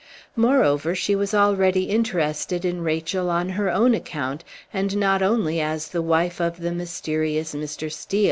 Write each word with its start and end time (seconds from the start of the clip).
Moreover, 0.35 0.95
she 0.95 1.15
was 1.15 1.31
already 1.31 1.83
interested 1.83 2.65
in 2.65 2.81
Rachel 2.81 3.29
on 3.29 3.49
her 3.49 3.69
own 3.69 3.93
account, 3.93 4.43
and 4.73 4.97
not 4.97 5.21
only 5.21 5.61
as 5.61 5.89
the 5.89 6.01
wife 6.01 6.39
of 6.39 6.59
the 6.59 6.71
mysterious 6.71 7.53
Mr. 7.53 7.91
Steel. 7.91 8.19